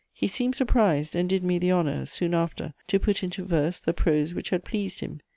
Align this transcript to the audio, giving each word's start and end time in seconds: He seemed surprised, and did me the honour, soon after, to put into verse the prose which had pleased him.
He 0.13 0.27
seemed 0.27 0.55
surprised, 0.55 1.15
and 1.15 1.29
did 1.29 1.43
me 1.43 1.59
the 1.59 1.71
honour, 1.71 2.07
soon 2.07 2.33
after, 2.33 2.73
to 2.87 2.99
put 2.99 3.21
into 3.23 3.45
verse 3.45 3.79
the 3.79 3.93
prose 3.93 4.33
which 4.33 4.49
had 4.49 4.65
pleased 4.65 5.01
him. 5.01 5.19